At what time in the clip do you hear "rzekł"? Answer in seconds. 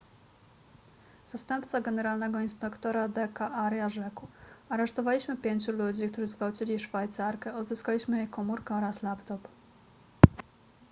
3.89-4.27